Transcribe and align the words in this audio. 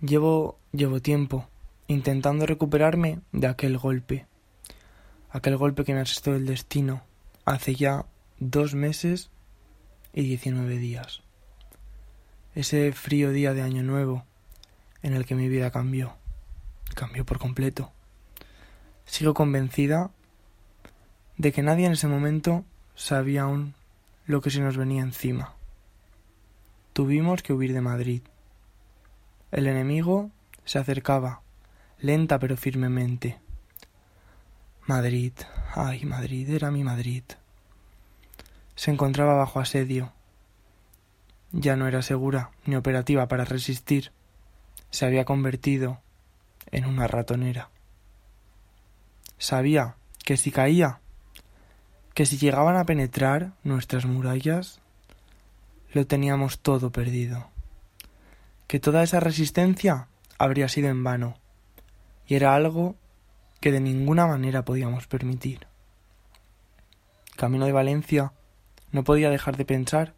Llevo, 0.00 0.58
llevo 0.70 1.00
tiempo 1.00 1.48
intentando 1.88 2.46
recuperarme 2.46 3.20
de 3.32 3.48
aquel 3.48 3.78
golpe, 3.78 4.26
aquel 5.30 5.56
golpe 5.56 5.84
que 5.84 5.92
me 5.92 6.00
asestó 6.00 6.36
el 6.36 6.46
destino 6.46 7.02
hace 7.44 7.74
ya 7.74 8.06
dos 8.38 8.74
meses 8.74 9.30
y 10.12 10.22
diecinueve 10.22 10.78
días. 10.78 11.22
Ese 12.54 12.92
frío 12.92 13.32
día 13.32 13.54
de 13.54 13.62
Año 13.62 13.82
Nuevo 13.82 14.24
en 15.02 15.14
el 15.14 15.26
que 15.26 15.34
mi 15.34 15.48
vida 15.48 15.72
cambió, 15.72 16.14
cambió 16.94 17.24
por 17.26 17.40
completo. 17.40 17.90
Sigo 19.04 19.34
convencida 19.34 20.10
de 21.38 21.52
que 21.52 21.62
nadie 21.62 21.86
en 21.86 21.92
ese 21.92 22.06
momento 22.06 22.64
sabía 22.94 23.42
aún 23.42 23.74
lo 24.26 24.42
que 24.42 24.50
se 24.50 24.60
nos 24.60 24.76
venía 24.76 25.02
encima. 25.02 25.54
Tuvimos 26.92 27.42
que 27.42 27.52
huir 27.52 27.72
de 27.72 27.80
Madrid. 27.80 28.22
El 29.50 29.66
enemigo 29.66 30.30
se 30.64 30.78
acercaba, 30.78 31.40
lenta 31.98 32.38
pero 32.38 32.56
firmemente. 32.56 33.38
Madrid, 34.86 35.32
ay 35.74 36.04
Madrid, 36.04 36.50
era 36.50 36.70
mi 36.70 36.84
Madrid. 36.84 37.22
Se 38.74 38.90
encontraba 38.90 39.34
bajo 39.34 39.60
asedio. 39.60 40.12
Ya 41.52 41.76
no 41.76 41.88
era 41.88 42.02
segura 42.02 42.50
ni 42.64 42.76
operativa 42.76 43.26
para 43.26 43.44
resistir. 43.44 44.12
Se 44.90 45.06
había 45.06 45.24
convertido 45.24 46.00
en 46.70 46.84
una 46.84 47.06
ratonera. 47.06 47.70
Sabía 49.38 49.96
que 50.24 50.36
si 50.36 50.50
caía, 50.50 51.00
que 52.12 52.26
si 52.26 52.36
llegaban 52.36 52.76
a 52.76 52.84
penetrar 52.84 53.52
nuestras 53.64 54.04
murallas, 54.04 54.80
lo 55.92 56.06
teníamos 56.06 56.58
todo 56.58 56.90
perdido, 56.90 57.48
que 58.68 58.78
toda 58.78 59.02
esa 59.02 59.18
resistencia 59.18 60.08
habría 60.38 60.68
sido 60.68 60.90
en 60.90 61.02
vano, 61.02 61.38
y 62.26 62.36
era 62.36 62.54
algo 62.54 62.94
que 63.60 63.72
de 63.72 63.80
ninguna 63.80 64.26
manera 64.26 64.64
podíamos 64.64 65.06
permitir. 65.06 65.66
Camino 67.34 67.64
de 67.64 67.72
Valencia 67.72 68.32
no 68.92 69.04
podía 69.04 69.30
dejar 69.30 69.56
de 69.56 69.64
pensar 69.64 70.14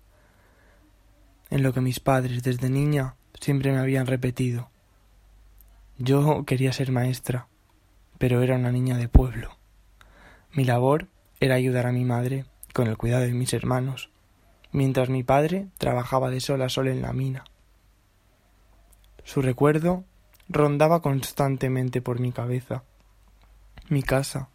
en 1.49 1.63
lo 1.63 1.73
que 1.73 1.81
mis 1.81 2.01
padres 2.01 2.43
desde 2.43 2.69
niña 2.71 3.15
siempre 3.41 3.73
me 3.73 3.79
habían 3.79 4.07
repetido. 4.07 4.69
Yo 5.99 6.45
quería 6.45 6.73
ser 6.73 6.91
maestra, 6.91 7.47
pero 8.19 8.43
era 8.43 8.57
una 8.57 8.73
niña 8.73 8.97
de 8.97 9.09
pueblo. 9.09 9.57
Mi 10.53 10.65
labor 10.65 11.07
era 11.39 11.55
ayudar 11.55 11.87
a 11.87 11.93
mi 11.93 12.05
madre 12.05 12.47
con 12.73 12.89
el 12.89 12.97
cuidado 12.97 13.23
de 13.23 13.33
mis 13.33 13.53
hermanos, 13.53 14.11
mientras 14.73 15.09
mi 15.09 15.23
padre 15.23 15.69
trabajaba 15.79 16.31
de 16.31 16.41
sol 16.41 16.63
a 16.63 16.69
sol 16.69 16.89
en 16.89 17.03
la 17.03 17.13
mina. 17.13 17.45
Su 19.25 19.43
recuerdo 19.43 20.05
rondaba 20.49 21.01
constantemente 21.01 22.03
por 22.03 22.21
mi 22.21 22.33
cabeza. 22.33 22.83
Mi 23.89 24.03
casa, 24.03 24.49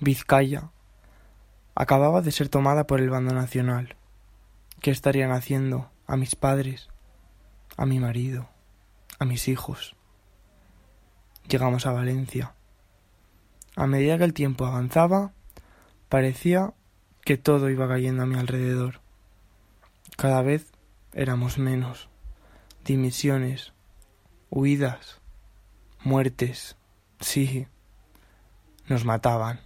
Vizcaya, 0.00 0.70
acababa 1.74 2.20
de 2.20 2.32
ser 2.32 2.48
tomada 2.48 2.86
por 2.86 3.00
el 3.00 3.10
bando 3.10 3.34
nacional. 3.34 3.96
¿Qué 4.80 4.90
estarían 4.90 5.32
haciendo 5.32 5.90
a 6.06 6.16
mis 6.16 6.36
padres, 6.36 6.88
a 7.76 7.86
mi 7.86 8.00
marido, 8.00 8.48
a 9.18 9.24
mis 9.24 9.48
hijos? 9.48 9.96
Llegamos 11.48 11.86
a 11.86 11.92
Valencia. 11.92 12.54
A 13.76 13.86
medida 13.86 14.18
que 14.18 14.24
el 14.24 14.34
tiempo 14.34 14.66
avanzaba, 14.66 15.32
parecía 16.08 16.72
que 17.24 17.36
todo 17.36 17.70
iba 17.70 17.88
cayendo 17.88 18.22
a 18.22 18.26
mi 18.26 18.36
alrededor. 18.36 19.00
Cada 20.16 20.42
vez 20.42 20.72
éramos 21.12 21.58
menos. 21.58 22.08
Dimisiones, 22.84 23.72
huidas, 24.50 25.20
muertes, 26.02 26.76
sí, 27.20 27.66
nos 28.86 29.04
mataban. 29.04 29.60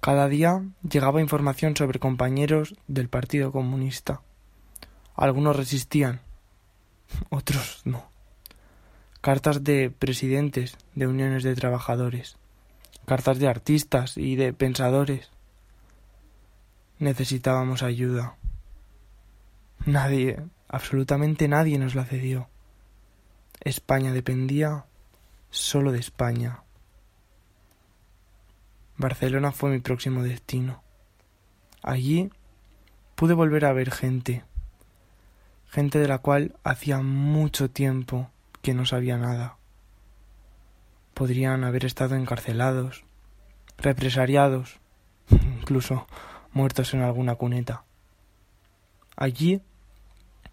Cada 0.00 0.28
día 0.28 0.64
llegaba 0.88 1.20
información 1.20 1.76
sobre 1.76 1.98
compañeros 1.98 2.74
del 2.86 3.08
Partido 3.08 3.52
Comunista. 3.52 4.22
Algunos 5.14 5.56
resistían, 5.56 6.20
otros 7.30 7.82
no. 7.84 8.10
Cartas 9.20 9.64
de 9.64 9.90
presidentes 9.90 10.76
de 10.94 11.06
uniones 11.06 11.42
de 11.42 11.54
trabajadores 11.54 12.36
cartas 13.06 13.38
de 13.38 13.48
artistas 13.48 14.18
y 14.18 14.36
de 14.36 14.52
pensadores. 14.52 15.30
Necesitábamos 16.98 17.82
ayuda. 17.82 18.36
Nadie, 19.86 20.44
absolutamente 20.68 21.48
nadie 21.48 21.78
nos 21.78 21.94
la 21.94 22.04
cedió. 22.04 22.48
España 23.60 24.12
dependía 24.12 24.86
solo 25.50 25.92
de 25.92 25.98
España. 25.98 26.62
Barcelona 28.96 29.52
fue 29.52 29.70
mi 29.70 29.80
próximo 29.80 30.22
destino. 30.22 30.82
Allí 31.82 32.30
pude 33.14 33.34
volver 33.34 33.64
a 33.64 33.72
ver 33.72 33.90
gente, 33.90 34.44
gente 35.68 35.98
de 35.98 36.08
la 36.08 36.18
cual 36.18 36.56
hacía 36.64 37.00
mucho 37.00 37.70
tiempo 37.70 38.30
que 38.62 38.74
no 38.74 38.86
sabía 38.86 39.18
nada 39.18 39.56
podrían 41.16 41.64
haber 41.64 41.86
estado 41.86 42.14
encarcelados, 42.14 43.04
represariados, 43.78 44.80
incluso 45.30 46.06
muertos 46.52 46.92
en 46.92 47.00
alguna 47.00 47.36
cuneta. 47.36 47.84
Allí 49.16 49.62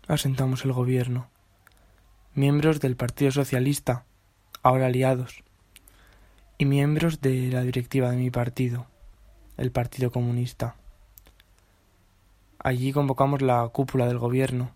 asentamos 0.07 0.65
el 0.65 0.73
gobierno, 0.73 1.29
miembros 2.33 2.79
del 2.79 2.95
Partido 2.95 3.31
Socialista, 3.31 4.05
ahora 4.61 4.87
aliados, 4.87 5.43
y 6.57 6.65
miembros 6.65 7.21
de 7.21 7.49
la 7.51 7.61
directiva 7.61 8.11
de 8.11 8.17
mi 8.17 8.29
partido, 8.29 8.87
el 9.57 9.71
Partido 9.71 10.11
Comunista. 10.11 10.75
Allí 12.59 12.93
convocamos 12.93 13.41
la 13.41 13.67
cúpula 13.69 14.07
del 14.07 14.19
gobierno. 14.19 14.71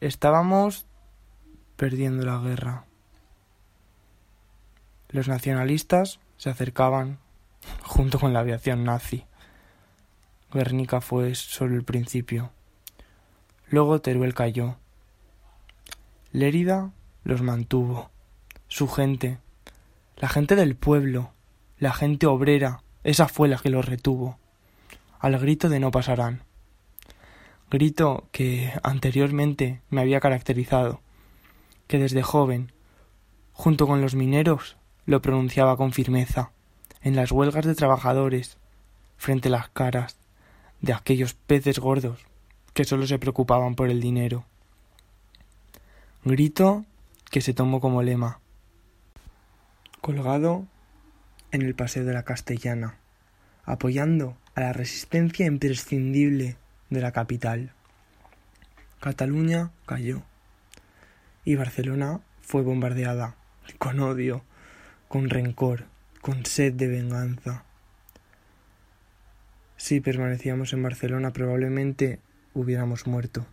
Estábamos 0.00 0.86
perdiendo 1.76 2.24
la 2.24 2.38
guerra. 2.38 2.84
Los 5.08 5.28
nacionalistas 5.28 6.18
se 6.36 6.50
acercaban 6.50 7.18
junto 7.82 8.18
con 8.18 8.32
la 8.32 8.40
aviación 8.40 8.84
nazi. 8.84 9.24
Guernica 10.52 11.00
fue 11.00 11.34
solo 11.34 11.76
el 11.76 11.84
principio. 11.84 12.50
Luego 13.70 14.00
Teruel 14.00 14.32
cayó. 14.32 14.76
Lérida 16.32 16.92
los 17.22 17.42
mantuvo. 17.42 18.10
Su 18.66 18.88
gente, 18.88 19.38
la 20.16 20.28
gente 20.28 20.56
del 20.56 20.74
pueblo, 20.74 21.32
la 21.78 21.92
gente 21.92 22.26
obrera, 22.26 22.82
esa 23.04 23.28
fue 23.28 23.46
la 23.48 23.58
que 23.58 23.68
los 23.68 23.84
retuvo. 23.84 24.38
Al 25.18 25.38
grito 25.38 25.68
de 25.68 25.80
no 25.80 25.90
pasarán. 25.90 26.44
Grito 27.70 28.28
que 28.32 28.72
anteriormente 28.82 29.82
me 29.90 30.00
había 30.00 30.20
caracterizado, 30.20 31.02
que 31.86 31.98
desde 31.98 32.22
joven, 32.22 32.72
junto 33.52 33.86
con 33.86 34.00
los 34.00 34.14
mineros, 34.14 34.78
lo 35.04 35.20
pronunciaba 35.20 35.76
con 35.76 35.92
firmeza 35.92 36.52
en 37.02 37.16
las 37.16 37.32
huelgas 37.32 37.66
de 37.66 37.74
trabajadores, 37.74 38.56
frente 39.18 39.48
a 39.48 39.52
las 39.52 39.68
caras 39.68 40.16
de 40.80 40.94
aquellos 40.94 41.34
peces 41.34 41.78
gordos 41.78 42.28
que 42.78 42.84
solo 42.84 43.08
se 43.08 43.18
preocupaban 43.18 43.74
por 43.74 43.90
el 43.90 44.00
dinero. 44.00 44.44
Grito 46.24 46.86
que 47.28 47.40
se 47.40 47.52
tomó 47.52 47.80
como 47.80 48.04
lema. 48.04 48.38
Colgado 50.00 50.64
en 51.50 51.62
el 51.62 51.74
paseo 51.74 52.04
de 52.04 52.12
la 52.12 52.22
Castellana, 52.22 52.94
apoyando 53.64 54.36
a 54.54 54.60
la 54.60 54.72
resistencia 54.72 55.44
imprescindible 55.44 56.56
de 56.88 57.00
la 57.00 57.10
capital. 57.10 57.72
Cataluña 59.00 59.72
cayó 59.84 60.22
y 61.44 61.56
Barcelona 61.56 62.20
fue 62.42 62.62
bombardeada 62.62 63.34
con 63.78 63.98
odio 63.98 64.44
con 65.08 65.30
rencor, 65.30 65.86
con 66.20 66.46
sed 66.46 66.74
de 66.74 66.86
venganza. 66.86 67.64
Si 69.76 70.00
permanecíamos 70.00 70.72
en 70.74 70.84
Barcelona 70.84 71.32
probablemente 71.32 72.20
hubiéramos 72.54 73.06
muerto. 73.06 73.46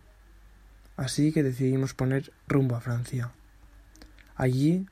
Así 0.96 1.32
que 1.32 1.42
decidimos 1.42 1.94
poner 1.94 2.32
rumbo 2.48 2.76
a 2.76 2.80
Francia. 2.80 3.32
Allí 4.34 4.86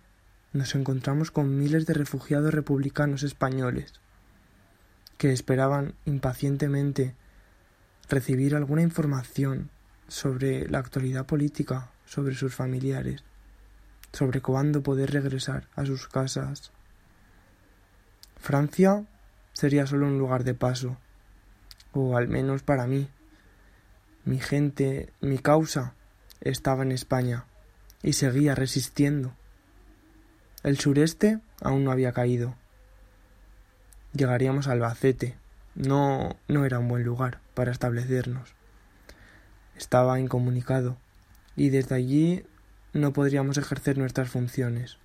nos 0.53 0.75
encontramos 0.75 1.31
con 1.31 1.59
miles 1.59 1.87
de 1.87 1.95
refugiados 1.95 2.53
republicanos 2.53 3.23
españoles 3.23 3.93
que 5.19 5.33
esperaban 5.33 5.95
impacientemente 6.05 7.15
recibir 8.09 8.55
alguna 8.55 8.83
información 8.83 9.71
sobre 10.09 10.69
la 10.69 10.79
actualidad 10.79 11.25
política, 11.27 11.91
sobre 12.05 12.35
sus 12.35 12.55
familiares 12.55 13.25
sobre 14.15 14.41
cuándo 14.41 14.83
poder 14.83 15.11
regresar 15.11 15.67
a 15.75 15.85
sus 15.85 16.07
casas. 16.07 16.71
Francia 18.41 19.05
sería 19.53 19.87
solo 19.87 20.07
un 20.07 20.19
lugar 20.19 20.45
de 20.45 20.55
paso, 20.55 20.97
o 21.93 22.17
al 22.17 22.29
menos 22.29 22.62
para 22.62 22.87
mí. 22.87 23.09
Mi 24.25 24.38
gente, 24.38 25.12
mi 25.21 25.38
causa 25.38 25.94
estaba 26.41 26.82
en 26.82 26.93
España, 26.93 27.44
y 28.05 28.12
seguía 28.12 28.55
resistiendo. 28.55 29.32
El 30.62 30.79
sureste 30.79 31.41
aún 31.62 31.85
no 31.85 31.91
había 31.91 32.12
caído. 32.12 32.55
Llegaríamos 34.12 34.69
a 34.69 34.73
Albacete. 34.73 35.37
No, 35.75 36.37
no 36.47 36.67
era 36.67 36.79
un 36.79 36.87
buen 36.87 37.03
lugar 37.03 37.41
para 37.55 37.73
establecernos. 37.73 38.55
Estaba 39.75 40.21
incomunicado 40.21 40.99
y 41.56 41.71
desde 41.71 41.94
allí 41.94 42.44
no 42.93 43.12
podríamos 43.15 43.56
ejercer 43.56 43.97
nuestras 43.97 44.29
funciones. 44.29 44.99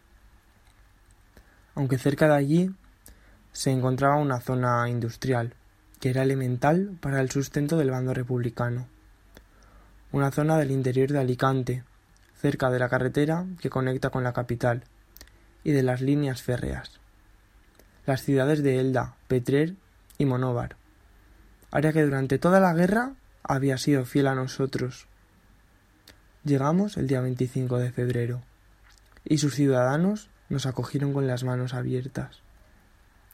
Aunque 1.75 1.97
cerca 1.97 2.27
de 2.27 2.35
allí 2.35 2.71
se 3.53 3.71
encontraba 3.71 4.17
una 4.17 4.41
zona 4.41 4.89
industrial 4.89 5.55
que 6.01 6.09
era 6.09 6.23
elemental 6.23 6.97
para 6.99 7.21
el 7.21 7.31
sustento 7.31 7.77
del 7.77 7.91
bando 7.91 8.13
republicano. 8.13 8.87
Una 10.11 10.31
zona 10.31 10.57
del 10.57 10.71
interior 10.71 11.11
de 11.11 11.19
Alicante, 11.19 11.83
cerca 12.35 12.71
de 12.71 12.79
la 12.79 12.89
carretera 12.89 13.45
que 13.61 13.69
conecta 13.69 14.09
con 14.09 14.23
la 14.23 14.33
capital 14.33 14.83
y 15.63 15.71
de 15.71 15.83
las 15.83 16.01
líneas 16.01 16.41
férreas. 16.41 16.99
Las 18.07 18.23
ciudades 18.23 18.63
de 18.63 18.79
Elda, 18.79 19.15
Petrer 19.27 19.75
y 20.17 20.25
Monóvar, 20.25 20.77
área 21.69 21.93
que 21.93 22.03
durante 22.03 22.39
toda 22.39 22.59
la 22.59 22.73
guerra 22.73 23.13
había 23.43 23.77
sido 23.77 24.03
fiel 24.05 24.25
a 24.27 24.35
nosotros. 24.35 25.07
Llegamos 26.43 26.97
el 26.97 27.07
día 27.07 27.21
25 27.21 27.77
de 27.77 27.91
febrero 27.91 28.41
y 29.23 29.37
sus 29.37 29.53
ciudadanos 29.53 30.31
nos 30.49 30.65
acogieron 30.65 31.13
con 31.13 31.27
las 31.27 31.43
manos 31.43 31.75
abiertas. 31.75 32.41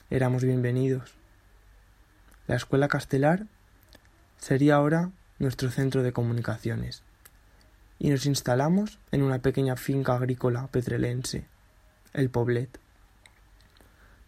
Éramos 0.10 0.44
bienvenidos. 0.44 1.16
La 2.48 2.56
escuela 2.56 2.90
castelar 2.90 3.46
sería 4.38 4.76
ahora 4.76 5.12
nuestro 5.40 5.70
centro 5.70 6.04
de 6.04 6.14
comunicaciones 6.14 7.04
y 8.00 8.10
nos 8.10 8.26
instalamos 8.26 9.00
en 9.12 9.22
una 9.22 9.40
pequeña 9.40 9.76
finca 9.76 10.16
agrícola 10.16 10.68
petrelense, 10.68 11.46
el 12.14 12.30
Poblet. 12.30 12.80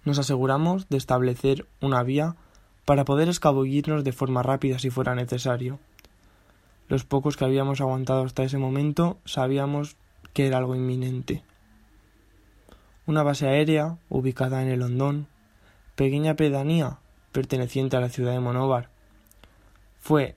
Nos 0.05 0.19
aseguramos 0.19 0.87
de 0.89 0.97
establecer 0.97 1.67
una 1.81 2.03
vía 2.03 2.35
para 2.85 3.03
poder 3.03 3.27
escabullirnos 3.27 4.03
de 4.03 4.13
forma 4.13 4.43
rápida 4.43 4.79
si 4.79 4.89
fuera 4.89 5.15
necesario. 5.15 5.79
Los 6.87 7.03
pocos 7.03 7.35
que 7.35 7.43
habíamos 7.43 7.81
aguantado 7.81 8.23
hasta 8.23 8.43
ese 8.43 8.57
momento 8.57 9.17
sabíamos 9.25 9.97
que 10.31 10.47
era 10.47 10.57
algo 10.57 10.75
inminente. 10.75 11.43
Una 13.05 13.23
base 13.23 13.47
aérea 13.47 13.97
ubicada 14.09 14.63
en 14.63 14.69
el 14.69 14.81
Hondón, 14.81 15.27
pequeña 15.95 16.35
pedanía 16.35 16.99
perteneciente 17.33 17.97
a 17.97 17.99
la 17.99 18.09
ciudad 18.09 18.31
de 18.31 18.39
Monóvar, 18.39 18.89
fue 19.99 20.36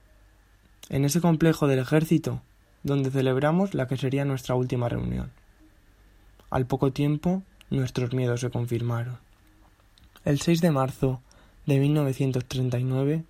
en 0.91 1.05
ese 1.05 1.21
complejo 1.21 1.67
del 1.67 1.79
ejército 1.79 2.43
donde 2.83 3.11
celebramos 3.11 3.75
la 3.75 3.87
que 3.87 3.97
sería 3.97 4.25
nuestra 4.25 4.55
última 4.55 4.89
reunión. 4.89 5.31
Al 6.51 6.67
poco 6.67 6.93
tiempo, 6.93 7.43
nuestros 7.71 8.13
miedos 8.13 8.41
se 8.41 8.51
confirmaron. 8.51 9.19
El 10.25 10.41
6 10.41 10.61
de 10.61 10.71
marzo 10.71 11.21
de 11.67 11.79
1939 11.79 13.25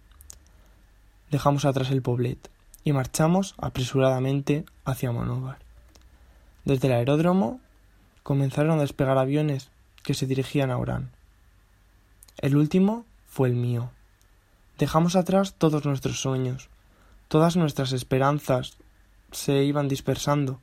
dejamos 1.31 1.65
atrás 1.65 1.91
el 1.91 2.03
Poblet 2.03 2.51
y 2.83 2.93
marchamos 2.93 3.55
apresuradamente 3.59 4.65
hacia 4.85 5.13
Monóvar. 5.13 5.59
Desde 6.65 6.89
el 6.89 6.95
aeródromo 6.95 7.61
comenzaron 8.23 8.79
a 8.79 8.83
despegar 8.83 9.19
aviones 9.19 9.71
que 10.03 10.15
se 10.15 10.27
dirigían 10.27 10.71
a 10.71 10.79
Orán. 10.79 11.11
El 12.39 12.57
último 12.57 13.05
fue 13.29 13.49
el 13.49 13.55
mío. 13.55 13.91
Dejamos 14.79 15.15
atrás 15.15 15.55
todos 15.59 15.85
nuestros 15.85 16.21
sueños, 16.21 16.71
todas 17.31 17.57
nuestras 17.57 17.93
esperanzas 17.93 18.77
se 19.31 19.63
iban 19.63 19.87
dispersando, 19.87 20.59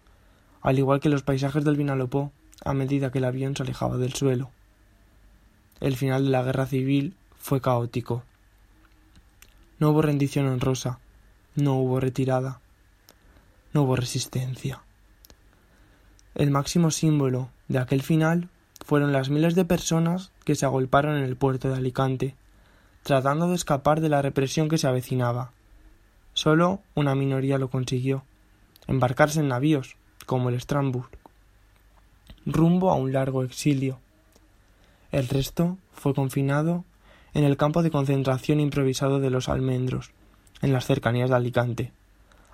al 0.61 0.77
igual 0.77 0.99
que 0.99 1.07
los 1.07 1.23
paisajes 1.23 1.63
del 1.63 1.77
Vinalopó, 1.77 2.33
a 2.65 2.73
medida 2.73 3.09
que 3.09 3.19
el 3.19 3.23
avión 3.23 3.55
se 3.55 3.63
alejaba 3.63 3.95
del 3.95 4.13
suelo. 4.13 4.51
El 5.79 5.95
final 5.95 6.25
de 6.25 6.29
la 6.29 6.43
guerra 6.43 6.65
civil 6.65 7.15
fue 7.39 7.61
caótico. 7.61 8.23
No 9.79 9.91
hubo 9.91 10.01
rendición 10.01 10.45
honrosa, 10.45 10.99
no 11.55 11.75
hubo 11.75 12.01
retirada, 12.01 12.59
no 13.71 13.83
hubo 13.83 13.95
resistencia. 13.95 14.81
El 16.35 16.51
máximo 16.51 16.91
símbolo 16.91 17.49
de 17.69 17.79
aquel 17.79 18.03
final 18.03 18.49
fueron 18.85 19.13
las 19.13 19.29
miles 19.29 19.55
de 19.55 19.63
personas 19.63 20.33
que 20.43 20.55
se 20.55 20.65
agolparon 20.65 21.15
en 21.15 21.23
el 21.23 21.37
puerto 21.37 21.69
de 21.69 21.77
Alicante, 21.77 22.35
tratando 23.03 23.47
de 23.47 23.55
escapar 23.55 24.01
de 24.01 24.09
la 24.09 24.21
represión 24.21 24.67
que 24.67 24.77
se 24.77 24.87
avecinaba. 24.87 25.53
Solo 26.37 26.83
una 26.93 27.15
minoría 27.15 27.57
lo 27.57 27.71
consiguió, 27.71 28.23
embarcarse 28.85 29.39
en 29.39 29.47
navíos, 29.47 29.95
como 30.27 30.49
el 30.49 30.61
Strasbourg, 30.61 31.09
rumbo 32.45 32.91
a 32.91 32.93
un 32.93 33.11
largo 33.11 33.41
exilio. 33.41 33.97
El 35.11 35.27
resto 35.29 35.79
fue 35.93 36.13
confinado 36.13 36.85
en 37.33 37.43
el 37.43 37.57
campo 37.57 37.81
de 37.81 37.89
concentración 37.89 38.59
improvisado 38.59 39.19
de 39.19 39.31
los 39.31 39.49
almendros, 39.49 40.11
en 40.61 40.73
las 40.73 40.85
cercanías 40.85 41.31
de 41.31 41.37
Alicante, 41.37 41.91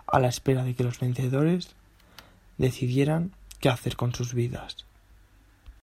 a 0.08 0.18
la 0.22 0.30
espera 0.30 0.64
de 0.64 0.76
que 0.76 0.86
los 0.86 1.02
vencedores 1.02 1.76
decidieran 2.58 3.34
qué 3.60 3.68
hacer 3.68 3.98
con 3.98 4.16
sus 4.16 4.34
vidas. 4.34 4.86